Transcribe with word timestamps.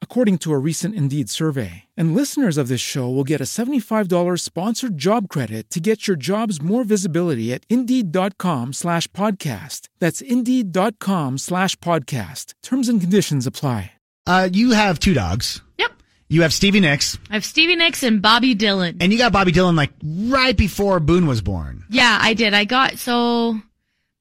according 0.00 0.38
to 0.38 0.52
a 0.52 0.58
recent 0.58 0.94
Indeed 0.94 1.28
survey. 1.28 1.84
And 1.96 2.14
listeners 2.14 2.56
of 2.56 2.68
this 2.68 2.80
show 2.80 3.10
will 3.10 3.24
get 3.24 3.40
a 3.40 3.44
$75 3.44 4.38
sponsored 4.38 4.96
job 4.96 5.28
credit 5.28 5.68
to 5.70 5.80
get 5.80 6.06
your 6.06 6.16
jobs 6.16 6.62
more 6.62 6.84
visibility 6.84 7.52
at 7.52 7.66
Indeed.com 7.68 8.72
slash 8.74 9.08
podcast. 9.08 9.88
That's 9.98 10.20
Indeed.com 10.20 11.38
slash 11.38 11.74
podcast. 11.76 12.54
Terms 12.62 12.88
and 12.88 13.00
conditions 13.00 13.44
apply. 13.44 13.90
Uh, 14.26 14.48
you 14.52 14.70
have 14.70 15.00
two 15.00 15.14
dogs. 15.14 15.60
Yep. 15.78 15.90
You 16.28 16.42
have 16.42 16.52
Stevie 16.54 16.80
Nicks, 16.80 17.18
I 17.30 17.34
have 17.34 17.44
Stevie 17.44 17.76
Nicks 17.76 18.02
and 18.02 18.22
Bobby 18.22 18.54
Dylan. 18.54 18.96
and 19.00 19.12
you 19.12 19.18
got 19.18 19.32
Bobby 19.32 19.52
Dylan 19.52 19.76
like 19.76 19.90
right 20.02 20.56
before 20.56 20.98
Boone 21.00 21.26
was 21.26 21.42
born. 21.42 21.84
Yeah, 21.90 22.18
I 22.20 22.32
did. 22.34 22.54
I 22.54 22.64
got 22.64 22.98
so 22.98 23.60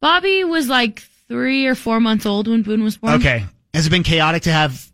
Bobby 0.01 0.43
was 0.43 0.67
like 0.67 0.99
three 1.29 1.65
or 1.65 1.75
four 1.75 2.01
months 2.01 2.25
old 2.25 2.49
when 2.49 2.61
Boone 2.61 2.83
was 2.83 2.97
born. 2.97 3.13
Okay. 3.13 3.45
Has 3.73 3.87
it 3.87 3.89
been 3.89 4.03
chaotic 4.03 4.43
to 4.43 4.51
have 4.51 4.91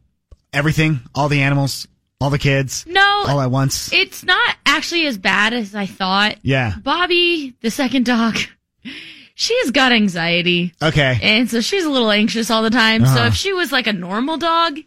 everything, 0.54 1.00
all 1.16 1.30
the 1.30 1.42
animals, 1.42 1.88
all 2.22 2.30
the 2.30 2.40
kids, 2.40 2.86
No, 2.88 3.02
all 3.28 3.42
at 3.42 3.52
once? 3.52 3.92
it's 3.94 4.24
not 4.24 4.56
actually 4.66 5.06
as 5.08 5.18
bad 5.18 5.54
as 5.54 5.74
I 5.76 5.86
thought. 5.86 6.38
Yeah. 6.42 6.74
Bobby, 6.84 7.56
the 7.62 7.72
second 7.72 8.06
dog, 8.06 8.38
she's 9.36 9.72
got 9.72 9.92
anxiety. 9.92 10.74
Okay. 10.82 11.18
And 11.22 11.50
so 11.50 11.62
she's 11.62 11.86
a 11.86 11.90
little 11.90 12.12
anxious 12.12 12.50
all 12.52 12.64
the 12.64 12.70
time. 12.70 13.06
So 13.06 13.12
Uh-huh. 13.14 13.28
if 13.28 13.36
she 13.36 13.54
was 13.54 13.72
like 13.72 13.88
a 13.88 13.94
normal 13.94 14.38
dog, 14.38 14.78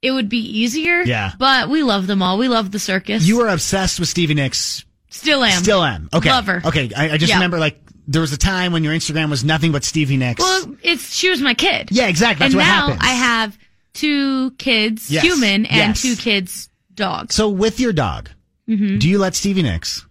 it 0.00 0.10
would 0.10 0.28
be 0.28 0.38
easier. 0.38 1.02
Yeah. 1.02 1.32
But 1.38 1.68
we 1.68 1.82
love 1.82 2.06
them 2.06 2.22
all. 2.22 2.38
We 2.38 2.48
love 2.48 2.70
the 2.72 2.78
circus. 2.80 3.24
You 3.26 3.38
were 3.38 3.48
obsessed 3.48 4.00
with 4.00 4.08
Stevie 4.08 4.34
Nicks. 4.34 4.84
Still 5.10 5.44
am. 5.44 5.62
Still 5.62 5.84
am. 5.84 6.08
Okay. 6.12 6.30
Love 6.30 6.46
her. 6.46 6.62
Okay. 6.64 6.90
I, 6.96 7.10
I 7.10 7.16
just 7.18 7.28
Yeah. 7.30 7.36
remember 7.36 7.58
like 7.60 7.78
there 8.08 8.20
was 8.20 8.32
a 8.32 8.36
time 8.38 8.72
when 8.72 8.82
your 8.82 8.92
Instagram 8.94 9.30
was 9.30 9.44
nothing 9.44 9.70
but 9.70 9.84
Stevie 9.84 10.16
Nicks. 10.16 10.40
Well, 10.40 10.74
it's 10.82 11.14
she 11.14 11.30
was 11.30 11.40
my 11.40 11.54
kid. 11.54 11.90
yeah, 11.92 12.08
exactly. 12.08 12.44
That's 12.44 12.54
and 12.54 12.58
what 12.60 12.66
now 12.66 12.86
happens. 12.88 13.00
I 13.02 13.10
have 13.12 13.58
two 13.94 14.50
kids, 14.52 15.10
Yes. 15.10 15.22
human, 15.24 15.66
and 15.66 15.90
Yes. 15.90 16.02
two 16.02 16.16
kids, 16.16 16.68
dog. 16.94 17.32
So 17.32 17.48
with 17.48 17.80
your 17.80 17.92
dog, 17.92 18.30
Mm-hmm. 18.68 18.98
do 18.98 19.08
you 19.08 19.18
let 19.18 19.34
Stevie 19.34 19.62
Nicks 19.62 20.06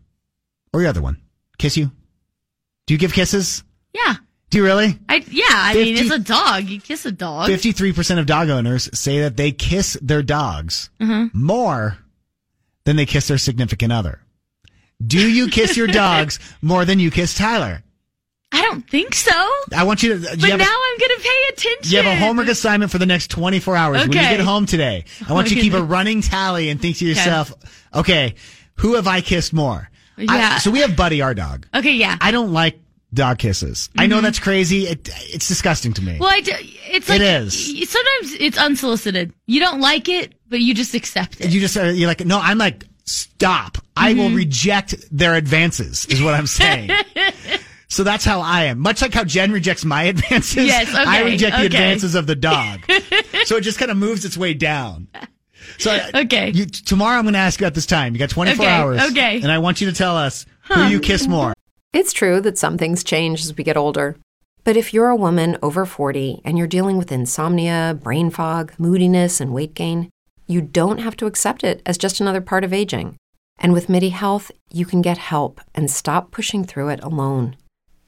or 0.74 0.82
your 0.82 0.90
other 0.90 1.02
one 1.02 1.18
kiss 1.58 1.78
you? 1.78 1.92
Do 2.88 2.94
you 2.94 2.98
give 2.98 3.14
kisses? 3.14 3.64
Yeah. 3.94 4.16
Do 4.50 4.58
you 4.58 4.64
really? 4.66 5.00
I 5.08 5.24
yeah, 5.30 5.46
I 5.50 5.74
mean 5.76 5.96
it's 5.98 6.12
a 6.12 6.20
dog. 6.20 6.68
You 6.68 6.82
kiss 6.82 7.06
a 7.06 7.12
dog. 7.12 7.48
Fifty-three 7.48 7.94
percent 7.94 8.20
of 8.20 8.26
dog 8.26 8.50
owners 8.50 8.90
say 8.94 9.22
that 9.22 9.38
they 9.38 9.52
kiss 9.54 9.98
their 10.02 10.22
dogs 10.24 10.90
Uh-huh. 11.00 11.30
more 11.34 11.98
than 12.84 12.98
they 12.98 13.06
kiss 13.06 13.30
their 13.30 13.38
significant 13.38 13.94
other. 13.94 14.20
Do 15.06 15.26
you 15.32 15.48
kiss 15.48 15.78
your 15.78 15.88
dogs 16.04 16.38
more 16.62 16.84
than 16.84 17.00
you 17.00 17.12
kiss 17.12 17.34
Tyler? 17.34 17.84
I 18.54 18.62
don't 18.64 18.90
think 18.90 19.14
so. 19.16 19.32
I 19.76 19.84
want 19.84 20.04
you 20.04 20.14
to. 20.14 20.20
But 20.22 20.42
you 20.42 20.50
have 20.52 20.60
now 20.60 20.66
I'm 20.66 20.98
gonna 21.00 21.20
pay 21.22 21.42
attention. 21.50 21.92
you 21.92 21.98
have 22.02 22.06
a 22.06 22.16
homework 22.16 22.48
assignment 22.48 22.92
for 22.92 22.98
the 22.98 23.06
next 23.06 23.30
24 23.32 23.76
hours. 23.78 24.00
When 24.02 24.08
you 24.12 24.14
get 24.20 24.40
home 24.42 24.66
today, 24.66 25.06
I 25.28 25.34
want 25.34 25.50
you 25.50 25.56
to 25.58 25.62
keep 25.62 25.74
a 25.74 25.82
running 25.84 26.22
tally 26.22 26.70
and 26.70 26.82
think 26.82 26.98
to 26.98 27.06
yourself, 27.06 27.54
okay, 27.94 28.36
who 28.76 28.96
have 28.96 29.08
I 29.08 29.22
kissed 29.22 29.54
more? 29.54 29.90
I- 30.18 30.24
Yeah. 30.24 30.58
so 30.58 30.70
we 30.72 30.80
have 30.80 30.96
Buddy, 30.96 31.22
our 31.22 31.34
dog. 31.34 31.66
Okay, 31.74 31.94
yeah. 31.94 32.18
I 32.20 32.32
don't 32.32 32.52
like 32.52 32.80
dog 33.14 33.40
kisses. 33.40 33.90
I 33.98 34.08
know 34.08 34.22
that's 34.22 34.40
crazy. 34.40 34.86
It, 34.88 35.10
it's 35.34 35.48
disgusting 35.48 35.94
to 35.94 36.02
me. 36.02 36.14
Mm-hmm. 36.14 36.22
well, 36.22 36.30
I 36.34 36.42
do, 36.42 36.52
it's 36.58 37.10
like 37.10 37.22
It 37.22 37.26
is. 37.26 37.90
Sometimes 37.90 38.34
it's 38.40 38.58
unsolicited. 38.58 39.34
You 39.48 39.60
don't 39.62 39.80
like 39.82 40.08
it, 40.10 40.34
but 40.50 40.60
you 40.62 40.74
just 40.74 40.94
accept 40.94 41.40
it. 41.42 41.50
you 41.52 41.60
just 41.62 41.76
are, 41.78 41.92
you're 41.92 42.08
like, 42.08 42.26
no, 42.26 42.40
I'm 42.40 42.58
like, 42.58 42.86
stop. 43.06 43.78
I 43.96 44.12
Mm-hmm. 44.14 44.20
will 44.20 44.30
reject 44.32 44.96
their 45.12 45.36
advances, 45.36 46.06
is 46.08 46.22
what 46.24 46.34
I'm 46.34 46.48
saying. 46.48 46.90
so 47.92 48.04
that's 48.04 48.26
how 48.26 48.42
I 48.42 48.64
am. 48.66 48.80
Much 48.80 49.02
like 49.02 49.14
how 49.14 49.24
Jen 49.24 49.52
rejects 49.52 49.86
my 49.86 50.04
advances, 50.14 50.66
Yes, 50.66 50.90
okay, 50.90 51.04
I 51.04 51.24
reject 51.24 51.58
the 51.58 51.66
advances 51.66 52.16
of 52.16 52.26
the 52.28 52.36
dog. 52.36 52.80
so 53.46 53.58
it 53.58 53.62
just 53.62 53.78
kind 53.80 53.92
of 53.92 53.98
moves 53.98 54.26
its 54.26 54.38
way 54.38 54.54
down. 54.54 55.08
So 55.78 55.92
I- 55.92 56.22
Okay. 56.22 56.50
you, 56.52 56.66
tomorrow 56.66 57.18
I'm 57.18 57.24
going 57.26 57.34
to 57.34 57.40
ask 57.40 57.60
you 57.62 57.68
at 57.68 57.76
this 57.76 57.86
time. 57.86 58.14
You 58.14 58.20
got 58.20 58.30
24 58.32 58.66
Okay, 58.66 58.74
hours. 58.74 59.02
okay. 59.12 59.42
And 59.42 59.52
I 59.52 59.60
want 59.60 59.82
you 59.82 59.90
to 59.90 59.96
tell 59.96 60.18
us 60.18 60.46
who 60.70 60.86
you 60.88 61.00
kiss 61.00 61.28
more. 61.28 61.54
It's 61.94 62.14
true 62.14 62.40
that 62.42 62.58
some 62.58 62.78
things 62.78 63.04
change 63.04 63.44
as 63.44 63.56
we 63.56 63.64
get 63.64 63.78
older. 63.78 64.16
But 64.64 64.78
if 64.78 64.94
you're 64.94 65.10
a 65.10 65.16
woman 65.16 65.58
over 65.62 65.86
40 65.86 66.42
and 66.46 66.58
you're 66.58 66.68
dealing 66.68 66.98
with 66.98 67.12
insomnia, 67.12 67.98
brain 68.02 68.30
fog, 68.30 68.74
moodiness, 68.78 69.42
and 69.42 69.54
weight 69.54 69.74
gain, 69.74 70.10
you 70.48 70.62
don't 70.62 71.00
have 71.00 71.18
to 71.18 71.26
accept 71.26 71.64
it 71.64 71.82
as 71.86 71.98
just 71.98 72.22
another 72.22 72.42
part 72.42 72.64
of 72.64 72.72
aging. 72.74 73.18
And 73.60 73.74
with 73.74 73.90
MIDI 73.90 74.10
Health, 74.10 74.52
you 74.72 74.86
can 74.86 75.02
get 75.02 75.18
help 75.18 75.62
and 75.76 75.90
stop 75.92 76.32
pushing 76.32 76.64
through 76.64 76.90
it 76.90 77.04
alone. 77.04 77.56